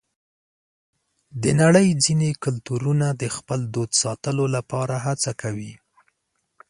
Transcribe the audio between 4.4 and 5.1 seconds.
لپاره